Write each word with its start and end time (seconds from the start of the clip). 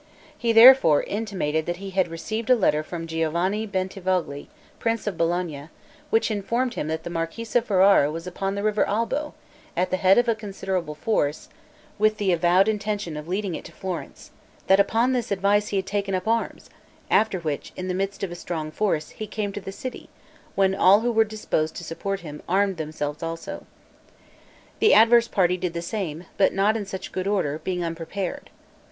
He 0.35 0.51
therefore 0.51 1.03
intimated 1.03 1.67
that 1.67 1.77
he 1.77 1.91
had 1.91 2.07
received 2.07 2.49
a 2.49 2.55
letter 2.55 2.81
from 2.81 3.05
Giovanni 3.05 3.67
Bentivogli, 3.67 4.47
prince 4.79 5.05
of 5.05 5.15
Bologna, 5.15 5.69
which 6.09 6.31
informed 6.31 6.73
him 6.73 6.87
that 6.87 7.03
the 7.03 7.11
marquis 7.11 7.45
of 7.55 7.65
Ferrara 7.65 8.11
was 8.11 8.25
upon 8.25 8.55
the 8.55 8.63
river 8.63 8.83
Albo, 8.89 9.35
at 9.77 9.91
the 9.91 9.97
head 9.97 10.17
of 10.17 10.27
a 10.27 10.33
considerable 10.33 10.95
force, 10.95 11.49
with 11.99 12.17
the 12.17 12.31
avowed 12.31 12.67
intention 12.67 13.15
of 13.15 13.27
leading 13.27 13.53
it 13.53 13.63
to 13.65 13.71
Florence; 13.71 14.31
that 14.65 14.79
upon 14.79 15.11
this 15.13 15.29
advice 15.29 15.67
he 15.67 15.77
had 15.77 15.85
taken 15.85 16.15
up 16.15 16.27
arms; 16.27 16.71
after 17.11 17.39
which, 17.39 17.71
in 17.75 17.87
the 17.87 17.93
midst 17.93 18.23
of 18.23 18.31
a 18.31 18.35
strong 18.35 18.71
force, 18.71 19.09
he 19.11 19.27
came 19.27 19.51
to 19.53 19.61
the 19.61 19.71
city, 19.71 20.09
when 20.55 20.73
all 20.73 21.01
who 21.01 21.11
were 21.11 21.23
disposed 21.23 21.75
to 21.75 21.83
support 21.83 22.21
him, 22.21 22.41
armed 22.49 22.77
themselves 22.77 23.21
also. 23.21 23.67
The 24.79 24.95
adverse 24.95 25.27
party 25.27 25.57
did 25.57 25.73
the 25.73 25.81
same, 25.83 26.23
but 26.37 26.53
not 26.55 26.75
in 26.75 26.87
such 26.87 27.11
good 27.11 27.27
order, 27.27 27.59
being 27.63 27.83
unprepared. 27.83 28.49